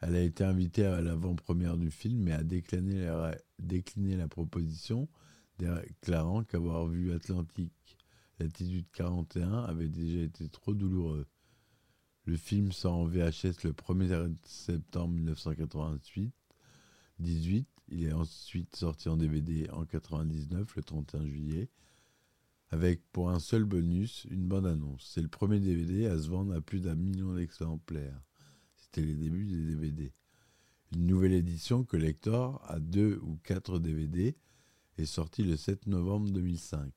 elle 0.00 0.16
a 0.16 0.20
été 0.20 0.44
invitée 0.44 0.84
à 0.84 1.00
l'avant-première 1.00 1.76
du 1.76 1.90
film, 1.90 2.22
mais 2.24 2.32
a 2.32 2.42
décliné 2.42 3.06
la, 4.16 4.28
proposition, 4.28 5.08
déclarant 5.58 6.44
qu'avoir 6.44 6.86
vu 6.86 7.12
Atlantique, 7.12 7.98
l'attitude 8.38 8.86
41, 8.92 9.64
avait 9.64 9.88
déjà 9.88 10.20
été 10.20 10.48
trop 10.48 10.74
douloureux. 10.74 11.26
Le 12.24 12.36
film 12.36 12.72
sort 12.72 12.94
en 12.94 13.04
VHS 13.04 13.62
le 13.64 13.72
1er 13.72 14.34
septembre 14.44 15.14
1988. 15.14 16.32
18. 17.18 17.66
Il 17.88 18.04
est 18.04 18.12
ensuite 18.12 18.74
sorti 18.74 19.08
en 19.08 19.16
DVD 19.16 19.70
en 19.70 19.84
99, 19.84 20.74
le 20.74 20.82
31 20.82 21.24
juillet, 21.24 21.70
avec 22.70 23.00
pour 23.12 23.30
un 23.30 23.38
seul 23.38 23.64
bonus 23.64 24.26
une 24.30 24.48
bande-annonce. 24.48 25.12
C'est 25.14 25.22
le 25.22 25.28
premier 25.28 25.60
DVD 25.60 26.06
à 26.06 26.18
se 26.18 26.28
vendre 26.28 26.54
à 26.54 26.60
plus 26.60 26.80
d'un 26.80 26.96
million 26.96 27.34
d'exemplaires. 27.34 28.20
C'était 28.86 29.06
les 29.06 29.14
débuts 29.14 29.44
des 29.44 29.74
DVD. 29.74 30.12
Une 30.94 31.06
nouvelle 31.06 31.32
édition 31.32 31.84
collector 31.84 32.62
à 32.66 32.78
deux 32.78 33.18
ou 33.22 33.36
quatre 33.42 33.78
DVD 33.78 34.36
est 34.98 35.04
sortie 35.04 35.42
le 35.42 35.56
7 35.56 35.86
novembre 35.86 36.30
2005. 36.30 36.92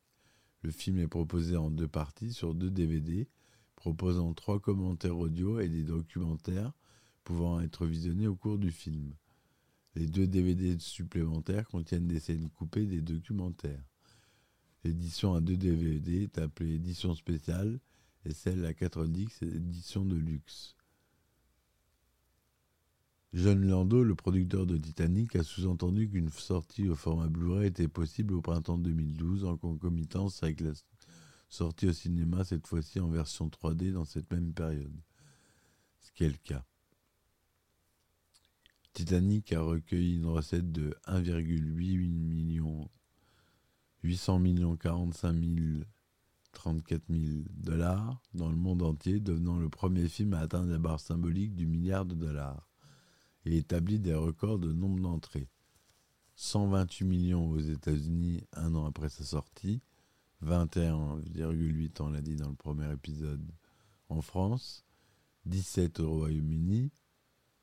Le 0.61 0.71
film 0.71 0.99
est 0.99 1.07
proposé 1.07 1.57
en 1.57 1.71
deux 1.71 1.87
parties 1.87 2.33
sur 2.33 2.53
deux 2.53 2.69
DVD, 2.69 3.27
proposant 3.75 4.33
trois 4.33 4.59
commentaires 4.59 5.17
audio 5.17 5.59
et 5.59 5.69
des 5.69 5.83
documentaires 5.83 6.73
pouvant 7.23 7.59
être 7.61 7.85
visionnés 7.85 8.27
au 8.27 8.35
cours 8.35 8.57
du 8.57 8.71
film. 8.71 9.13
Les 9.95 10.07
deux 10.07 10.27
DVD 10.27 10.77
supplémentaires 10.79 11.67
contiennent 11.67 12.07
des 12.07 12.19
scènes 12.19 12.49
coupées 12.49 12.85
des 12.85 13.01
documentaires. 13.01 13.83
L'édition 14.83 15.33
à 15.33 15.41
deux 15.41 15.57
DVD 15.57 16.23
est 16.23 16.37
appelée 16.37 16.75
édition 16.75 17.15
spéciale 17.15 17.79
et 18.25 18.33
celle 18.33 18.65
à 18.65 18.73
4 18.73 19.07
disques 19.07 19.43
édition 19.43 20.05
de 20.05 20.15
luxe. 20.15 20.75
John 23.31 23.63
Lando, 23.63 24.03
le 24.03 24.15
producteur 24.15 24.65
de 24.65 24.75
Titanic, 24.75 25.35
a 25.35 25.43
sous-entendu 25.43 26.09
qu'une 26.09 26.29
sortie 26.29 26.89
au 26.89 26.95
format 26.95 27.27
Blu-ray 27.27 27.67
était 27.67 27.87
possible 27.87 28.33
au 28.33 28.41
printemps 28.41 28.79
2012 28.79 29.45
en 29.45 29.55
concomitance 29.55 30.41
avec 30.41 30.61
la 30.61 30.71
sortie 31.47 31.87
au 31.87 31.93
cinéma, 31.93 32.43
cette 32.43 32.65
fois-ci 32.65 32.99
en 32.99 33.07
version 33.07 33.47
3D 33.47 33.91
dans 33.91 34.05
cette 34.05 34.31
même 34.31 34.51
période. 34.51 34.95
Ce 35.99 36.11
qui 36.11 36.23
est 36.23 36.29
le 36.29 36.37
cas. 36.43 36.65
Titanic 38.93 39.53
a 39.53 39.61
recueilli 39.61 40.15
une 40.15 40.25
recette 40.25 40.71
de 40.71 40.97
1,8 41.05 42.09
million 42.09 42.89
800 44.01 44.39
millions 44.39 44.75
45 44.75 45.33
000 45.33 45.83
34 46.51 47.03
000 47.09 47.43
dollars 47.49 48.19
dans 48.33 48.49
le 48.49 48.55
monde 48.55 48.81
entier, 48.81 49.19
devenant 49.19 49.57
le 49.57 49.69
premier 49.69 50.07
film 50.07 50.33
à 50.33 50.39
atteindre 50.39 50.71
la 50.71 50.79
barre 50.79 50.99
symbolique 50.99 51.55
du 51.55 51.67
milliard 51.67 52.05
de 52.05 52.15
dollars 52.15 52.68
et 53.45 53.57
établit 53.57 53.99
des 53.99 54.13
records 54.13 54.59
de 54.59 54.71
nombre 54.71 54.99
d'entrées. 54.99 55.49
128 56.35 57.05
millions 57.05 57.49
aux 57.49 57.59
États-Unis 57.59 58.43
un 58.53 58.75
an 58.75 58.85
après 58.85 59.09
sa 59.09 59.23
sortie, 59.23 59.81
21,8 60.43 62.01
on 62.01 62.09
l'a 62.09 62.21
dit 62.21 62.37
dans 62.37 62.49
le 62.49 62.55
premier 62.55 62.91
épisode 62.93 63.45
en 64.07 64.21
France, 64.21 64.85
17 65.45 65.99
au 65.99 66.11
Royaume-Uni. 66.11 66.91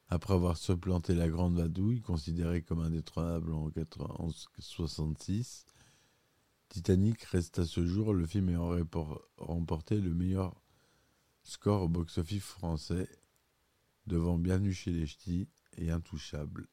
Après 0.08 0.34
avoir 0.34 0.56
supplanté 0.56 1.14
la 1.14 1.28
Grande 1.28 1.56
Vadouille, 1.56 2.00
considérée 2.00 2.62
comme 2.62 2.80
indétrônable 2.80 3.52
en 3.52 3.66
1966, 3.66 5.66
Titanic 6.68 7.22
reste 7.24 7.58
à 7.58 7.64
ce 7.64 7.84
jour 7.86 8.12
le 8.12 8.26
film 8.26 8.50
ayant 8.50 8.76
remporté 9.38 10.00
le 10.00 10.14
meilleur 10.14 10.60
score 11.42 11.82
au 11.82 11.88
box-office 11.88 12.42
français, 12.42 13.08
devant 14.06 14.38
Bienvenue 14.38 14.74
chez 14.74 14.92
et 15.76 15.90
intouchable. 15.90 16.66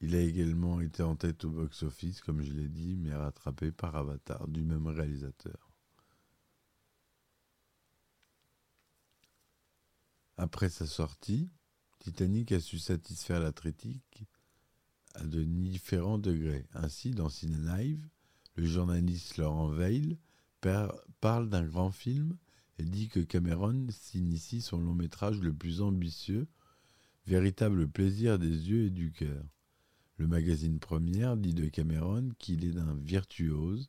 Il 0.00 0.14
a 0.14 0.20
également 0.20 0.80
été 0.80 1.02
en 1.02 1.16
tête 1.16 1.44
au 1.44 1.50
box-office, 1.50 2.20
comme 2.20 2.42
je 2.42 2.52
l'ai 2.52 2.68
dit, 2.68 2.96
mais 2.96 3.14
rattrapé 3.14 3.72
par 3.72 3.96
Avatar 3.96 4.46
du 4.46 4.62
même 4.62 4.86
réalisateur. 4.86 5.70
Après 10.36 10.68
sa 10.68 10.86
sortie, 10.86 11.50
Titanic 11.98 12.52
a 12.52 12.60
su 12.60 12.78
satisfaire 12.78 13.40
la 13.40 13.52
critique 13.52 14.24
à 15.14 15.24
de 15.24 15.42
différents 15.42 16.18
degrés. 16.18 16.66
Ainsi, 16.74 17.12
dans 17.12 17.30
Ciné 17.30 17.56
Live, 17.56 18.06
Le 18.54 18.66
journaliste 18.66 19.38
Laurent 19.38 19.68
Veil 19.68 20.18
parle 21.20 21.48
d'un 21.48 21.66
grand 21.66 21.90
film 21.90 22.36
et 22.78 22.84
dit 22.84 23.08
que 23.08 23.20
Cameron 23.20 23.86
s'initie 23.90 24.60
son 24.60 24.78
long 24.78 24.94
métrage 24.94 25.40
le 25.40 25.52
plus 25.52 25.80
ambitieux, 25.80 26.46
véritable 27.26 27.88
plaisir 27.88 28.38
des 28.38 28.70
yeux 28.70 28.86
et 28.86 28.90
du 28.90 29.12
cœur. 29.12 29.44
Le 30.18 30.26
magazine 30.26 30.78
Première 30.78 31.36
dit 31.36 31.54
de 31.54 31.68
Cameron 31.68 32.30
qu'il 32.38 32.64
est 32.64 32.72
d'un 32.72 32.94
virtuose 32.94 33.88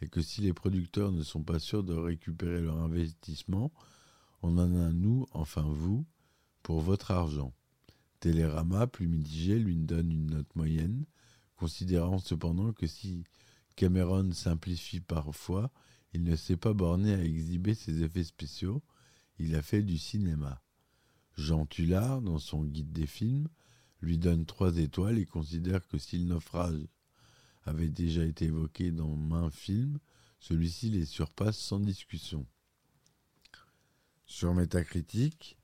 et 0.00 0.08
que 0.08 0.22
si 0.22 0.40
les 0.40 0.52
producteurs 0.52 1.12
ne 1.12 1.22
sont 1.22 1.42
pas 1.42 1.58
sûrs 1.58 1.84
de 1.84 1.94
récupérer 1.94 2.60
leur 2.60 2.78
investissement, 2.78 3.72
on 4.42 4.58
en 4.58 4.76
a 4.76 4.92
nous, 4.92 5.26
enfin 5.32 5.62
vous, 5.62 6.04
pour 6.62 6.80
votre 6.80 7.10
argent. 7.10 7.54
Télérama, 8.20 8.86
plus 8.86 9.06
mitigé, 9.06 9.58
lui 9.58 9.76
donne 9.76 10.10
une 10.10 10.30
note 10.30 10.54
moyenne, 10.54 11.04
considérant 11.56 12.18
cependant 12.18 12.72
que 12.72 12.86
si 12.86 13.24
Cameron 13.76 14.32
simplifie 14.32 15.00
parfois, 15.00 15.70
il 16.14 16.22
ne 16.22 16.36
s'est 16.36 16.56
pas 16.56 16.72
borné 16.72 17.12
à 17.12 17.24
exhiber 17.24 17.74
ses 17.74 18.02
effets 18.02 18.22
spéciaux, 18.22 18.82
il 19.38 19.56
a 19.56 19.62
fait 19.62 19.82
du 19.82 19.98
cinéma. 19.98 20.62
Jean 21.36 21.66
Tullard, 21.66 22.22
dans 22.22 22.38
son 22.38 22.62
guide 22.62 22.92
des 22.92 23.08
films, 23.08 23.48
lui 24.00 24.16
donne 24.16 24.46
trois 24.46 24.78
étoiles 24.78 25.18
et 25.18 25.26
considère 25.26 25.84
que 25.88 25.98
si 25.98 26.18
le 26.18 26.26
naufrage 26.26 26.86
avait 27.64 27.88
déjà 27.88 28.24
été 28.24 28.44
évoqué 28.44 28.92
dans 28.92 29.16
main 29.16 29.50
film, 29.50 29.98
celui-ci 30.38 30.90
les 30.90 31.04
surpasse 31.04 31.58
sans 31.58 31.80
discussion. 31.80 32.46
Sur 34.26 34.54
Metacritic, 34.54 35.58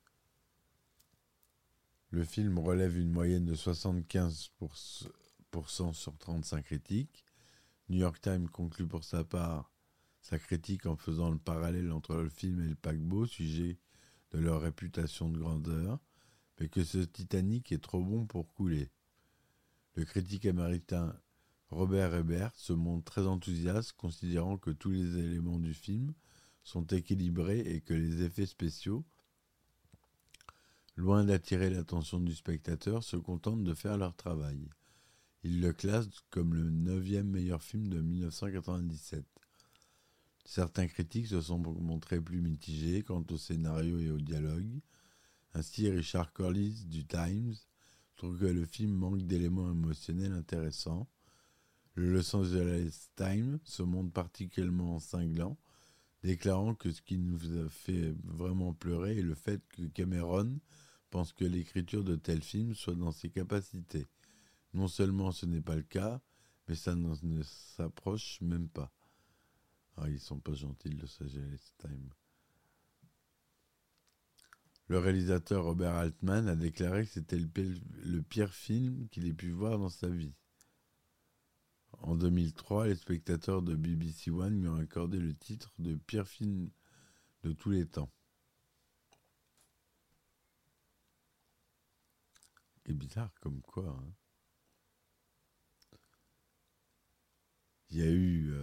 le 2.11 2.25
film 2.25 2.59
relève 2.59 2.99
une 2.99 3.13
moyenne 3.13 3.45
de 3.45 3.55
75% 3.55 5.93
sur 5.93 6.19
35 6.19 6.65
critiques. 6.65 7.25
New 7.89 7.99
York 7.99 8.21
Times 8.21 8.49
conclut 8.49 8.89
pour 8.89 9.05
sa 9.05 9.23
part 9.23 9.70
sa 10.21 10.39
critique 10.39 10.87
en 10.87 10.97
faisant 10.97 11.31
le 11.31 11.39
parallèle 11.39 11.93
entre 11.93 12.17
le 12.17 12.29
film 12.29 12.61
et 12.63 12.69
le 12.69 12.75
paquebot, 12.75 13.27
sujet 13.27 13.79
de 14.33 14.39
leur 14.39 14.61
réputation 14.61 15.29
de 15.29 15.39
grandeur, 15.39 15.99
mais 16.59 16.69
que 16.69 16.85
ce 16.85 16.99
Titanic 16.99 17.73
est 17.73 17.83
trop 17.83 18.03
bon 18.03 18.27
pour 18.27 18.53
couler. 18.53 18.91
Le 19.95 20.05
critique 20.05 20.47
américain 20.47 21.15
Robert 21.71 22.15
Ebert 22.15 22.55
se 22.57 22.73
montre 22.73 23.05
très 23.05 23.27
enthousiaste, 23.27 23.93
considérant 23.93 24.59
que 24.59 24.71
tous 24.71 24.91
les 24.91 25.19
éléments 25.19 25.59
du 25.59 25.73
film 25.73 26.13
sont 26.63 26.87
équilibrés 26.87 27.61
et 27.61 27.81
que 27.81 27.95
les 27.95 28.23
effets 28.23 28.47
spéciaux, 28.47 29.05
loin 30.97 31.25
d'attirer 31.25 31.71
l'attention 31.71 32.21
du 32.21 32.35
spectateur, 32.35 33.05
se 33.05 33.17
contentent 33.17 33.65
de 33.65 33.75
faire 33.75 33.97
leur 33.97 34.15
travail. 34.15 34.69
Il 35.43 35.61
le 35.61 35.73
classe 35.73 36.09
comme 36.29 36.55
le 36.55 36.69
neuvième 36.69 37.29
meilleur 37.29 37.63
film 37.63 37.89
de 37.89 38.01
1997. 38.01 39.25
Certains 40.45 40.89
critiques 40.89 41.29
se 41.29 41.41
sont 41.41 41.59
montrés 41.59 42.21
plus 42.21 42.41
mitigés 42.41 43.03
quant 43.03 43.25
au 43.31 43.37
scénario 43.37 43.99
et 43.99 44.11
au 44.11 44.19
dialogue. 44.19 44.81
Ainsi, 45.55 45.89
Richard 45.89 46.33
Corliss 46.33 46.87
du 46.87 47.05
Times 47.05 47.55
trouve 48.17 48.39
que 48.39 48.47
le 48.47 48.65
film 48.65 48.93
manque 48.93 49.23
d'éléments 49.23 49.71
émotionnels 49.71 50.33
intéressants. 50.33 51.09
Le 51.95 52.13
Los 52.13 52.37
Angeles 52.37 53.09
Times 53.17 53.59
se 53.65 53.83
montre 53.83 54.13
particulièrement 54.13 54.99
cinglant, 54.99 55.59
déclarant 56.23 56.75
que 56.75 56.93
ce 56.93 57.03
qui 57.03 57.19
nous 57.19 57.59
a 57.59 57.69
fait 57.69 58.15
vraiment 58.25 58.73
pleurer 58.75 59.19
est 59.19 59.23
le 59.23 59.35
fait 59.35 59.63
que 59.71 59.83
Cameron 59.89 60.61
pense 61.11 61.33
que 61.33 61.45
l'écriture 61.45 62.05
de 62.05 62.17
tel 62.17 62.43
film 62.43 62.75
soit 62.75 62.95
dans 62.95 63.11
ses 63.11 63.31
capacités. 63.31 64.07
Non 64.73 64.87
seulement 64.87 65.33
ce 65.33 65.47
n'est 65.47 65.61
pas 65.61 65.77
le 65.77 65.83
cas, 65.83 66.21
mais 66.69 66.77
ça 66.77 66.95
ne 66.95 67.43
s'approche 67.43 68.41
même 68.41 68.69
pas. 68.69 68.93
Ah, 70.03 70.09
ils 70.09 70.19
sont 70.19 70.41
pas 70.41 70.55
gentils, 70.55 70.89
Los 70.89 71.23
Angeles 71.23 71.75
Times. 71.79 72.11
Le 74.89 74.99
réalisateur 74.99 75.65
Robert 75.65 75.95
Altman 75.95 76.49
a 76.49 76.57
déclaré 76.57 77.05
que 77.05 77.11
c'était 77.13 77.39
le 77.39 78.23
pire 78.23 78.55
film 78.55 79.09
qu'il 79.11 79.27
ait 79.27 79.35
pu 79.35 79.51
voir 79.51 79.79
dans 79.79 79.91
sa 79.91 80.09
vie. 80.09 80.33
En 81.93 82.17
2003, 82.17 82.87
les 82.87 82.97
spectateurs 82.97 83.61
de 83.61 83.77
BBC 83.77 84.31
One 84.31 84.61
lui 84.61 84.69
ont 84.69 84.77
accordé 84.77 85.19
le 85.19 85.35
titre 85.35 85.75
de 85.79 85.95
pire 85.97 86.27
film 86.27 86.71
de 87.43 87.53
tous 87.53 87.71
les 87.71 87.87
temps. 87.87 88.11
C'est 92.87 92.95
bizarre 92.95 93.33
comme 93.41 93.61
quoi. 93.61 93.87
Hein. 93.87 94.15
Il 97.91 97.99
y 97.99 98.03
a 98.03 98.11
eu 98.11 98.55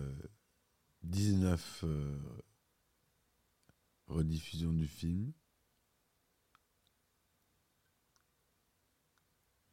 19 1.07 1.83
euh, 1.83 2.17
rediffusions 4.07 4.73
du 4.73 4.87
film. 4.87 5.33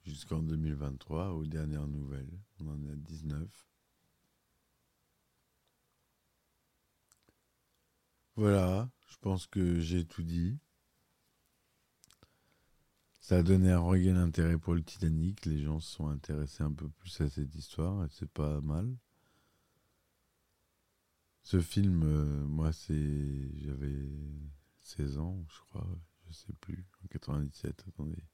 jusqu'en 0.05 0.43
2023, 0.43 1.33
aux 1.33 1.47
dernières 1.47 1.89
nouvelles. 1.89 2.39
On 2.61 2.69
en 2.69 2.87
a 2.89 2.95
19. 2.95 3.49
Voilà, 8.37 8.91
je 9.09 9.17
pense 9.21 9.47
que 9.47 9.81
j'ai 9.81 10.05
tout 10.05 10.23
dit. 10.23 10.59
Ça 13.21 13.39
a 13.39 13.43
donné 13.43 13.71
un 13.71 13.79
regain 13.79 14.15
d'intérêt 14.15 14.59
pour 14.59 14.75
le 14.75 14.83
Titanic. 14.83 15.47
Les 15.47 15.63
gens 15.63 15.81
se 15.81 15.95
sont 15.95 16.09
intéressés 16.09 16.63
un 16.63 16.73
peu 16.73 16.89
plus 16.91 17.21
à 17.21 17.31
cette 17.31 17.55
histoire 17.55 18.05
et 18.05 18.09
c'est 18.11 18.31
pas 18.31 18.61
mal. 18.61 18.95
Ce 21.45 21.61
film, 21.61 22.03
euh, 22.05 22.47
moi, 22.47 22.73
c'est. 22.73 23.59
J'avais 23.59 24.09
16 24.81 25.19
ans, 25.19 25.45
je 25.51 25.61
crois, 25.61 25.87
je 26.27 26.33
sais 26.33 26.55
plus, 26.55 26.87
en 27.05 27.09
97, 27.09 27.85
attendez. 27.87 28.25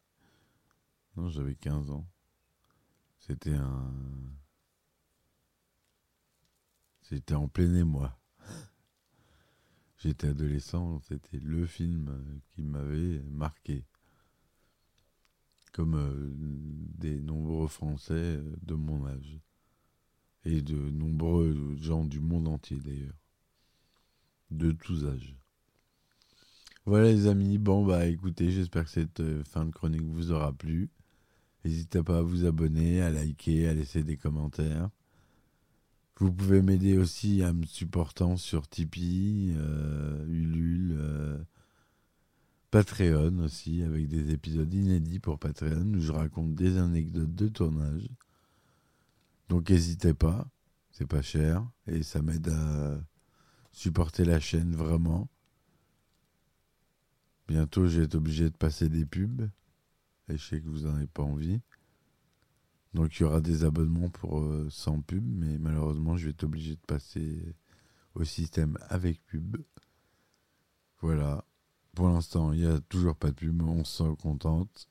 Non, 1.16 1.28
j'avais 1.28 1.56
15 1.56 1.90
ans. 1.90 2.08
C'était 3.18 3.54
un. 3.54 3.92
C'était 7.02 7.34
en 7.34 7.48
plein 7.48 7.74
émoi. 7.74 8.16
J'étais 9.98 10.28
adolescent, 10.28 11.00
c'était 11.00 11.40
le 11.40 11.66
film 11.66 12.40
qui 12.50 12.62
m'avait 12.62 13.22
marqué. 13.24 13.84
Comme 15.72 15.96
euh, 15.96 16.32
des 16.36 17.20
nombreux 17.20 17.66
Français 17.66 18.40
de 18.62 18.74
mon 18.74 19.04
âge. 19.04 19.40
Et 20.44 20.62
de 20.62 20.76
nombreux 20.76 21.76
gens 21.80 22.04
du 22.04 22.20
monde 22.20 22.48
entier 22.48 22.78
d'ailleurs. 22.78 23.14
De 24.50 24.72
tous 24.72 25.04
âges. 25.06 25.36
Voilà 26.86 27.12
les 27.12 27.26
amis, 27.26 27.58
bon 27.58 27.84
bah 27.84 28.06
écoutez, 28.06 28.50
j'espère 28.50 28.84
que 28.84 28.90
cette 28.90 29.20
euh, 29.20 29.44
fin 29.44 29.66
de 29.66 29.70
chronique 29.70 30.02
vous 30.02 30.32
aura 30.32 30.52
plu. 30.52 30.90
N'hésitez 31.64 32.02
pas 32.02 32.18
à 32.18 32.22
vous 32.22 32.46
abonner, 32.46 33.02
à 33.02 33.10
liker, 33.10 33.68
à 33.68 33.74
laisser 33.74 34.02
des 34.02 34.16
commentaires. 34.16 34.88
Vous 36.16 36.32
pouvez 36.32 36.62
m'aider 36.62 36.98
aussi 36.98 37.44
en 37.44 37.54
me 37.54 37.64
supportant 37.64 38.36
sur 38.36 38.68
Tipeee, 38.68 39.54
euh, 39.56 40.26
Ulule, 40.26 40.96
euh, 40.98 41.38
Patreon 42.70 43.38
aussi, 43.38 43.82
avec 43.82 44.08
des 44.08 44.32
épisodes 44.32 44.72
inédits 44.72 45.18
pour 45.18 45.38
Patreon 45.38 45.94
où 45.94 46.00
je 46.00 46.12
raconte 46.12 46.54
des 46.54 46.76
anecdotes 46.76 47.34
de 47.34 47.48
tournage. 47.48 48.08
Donc 49.50 49.68
n'hésitez 49.68 50.14
pas, 50.14 50.46
c'est 50.92 51.08
pas 51.08 51.22
cher 51.22 51.68
et 51.88 52.04
ça 52.04 52.22
m'aide 52.22 52.48
à 52.50 53.00
supporter 53.72 54.24
la 54.24 54.38
chaîne 54.38 54.76
vraiment. 54.76 55.28
Bientôt, 57.48 57.88
j'ai 57.88 58.04
été 58.04 58.16
obligé 58.16 58.48
de 58.48 58.56
passer 58.56 58.88
des 58.88 59.04
pubs 59.04 59.50
et 60.28 60.38
je 60.38 60.48
sais 60.48 60.60
que 60.60 60.68
vous 60.68 60.82
n'en 60.82 60.94
avez 60.94 61.08
pas 61.08 61.24
envie. 61.24 61.60
Donc 62.94 63.18
il 63.18 63.24
y 63.24 63.26
aura 63.26 63.40
des 63.40 63.64
abonnements 63.64 64.08
pour 64.08 64.38
euh, 64.38 64.68
sans 64.70 65.00
pub, 65.00 65.24
mais 65.26 65.58
malheureusement 65.58 66.16
je 66.16 66.26
vais 66.26 66.30
être 66.30 66.44
obligé 66.44 66.76
de 66.76 66.86
passer 66.86 67.56
au 68.14 68.22
système 68.22 68.78
avec 68.88 69.20
pub. 69.26 69.56
Voilà. 71.00 71.44
Pour 71.96 72.08
l'instant, 72.08 72.52
il 72.52 72.60
n'y 72.60 72.66
a 72.66 72.78
toujours 72.82 73.16
pas 73.16 73.30
de 73.30 73.34
pub, 73.34 73.60
on 73.62 73.82
se 73.82 74.04
sent 74.04 74.16
contente. 74.22 74.88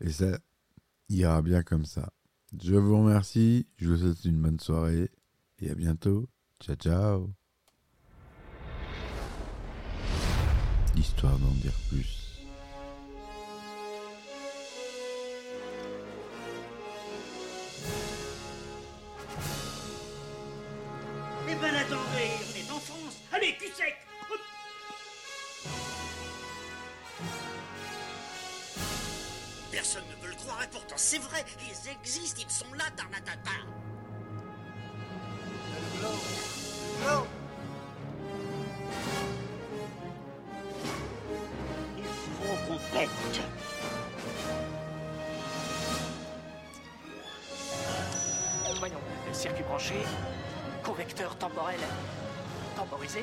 Et 0.00 0.12
ça 0.12 0.38
ira 1.08 1.42
bien 1.42 1.64
comme 1.64 1.84
ça. 1.84 2.12
Je 2.60 2.74
vous 2.74 2.98
remercie, 2.98 3.66
je 3.76 3.88
vous 3.88 3.96
souhaite 3.96 4.24
une 4.24 4.40
bonne 4.40 4.60
soirée 4.60 5.10
et 5.60 5.70
à 5.70 5.74
bientôt. 5.74 6.28
Ciao 6.60 6.76
ciao. 6.76 7.30
Histoire 10.96 11.38
d'en 11.38 11.54
dire 11.62 11.72
plus. 11.88 12.21
le 30.32 30.36
croirais 30.36 30.68
pourtant, 30.70 30.94
c'est 30.96 31.18
vrai, 31.18 31.44
ils 31.60 31.90
existent, 31.90 32.42
ils 32.44 32.50
sont 32.50 32.72
là, 32.74 32.84
Tarnatata. 32.96 33.50
Non 36.00 37.26
Il 41.98 42.04
faut 42.04 42.78
Voyons, 48.78 48.96
le 49.28 49.34
circuit 49.34 49.62
branché, 49.62 49.94
convecteur 50.82 51.36
temporel 51.36 51.78
temporisé, 52.74 53.22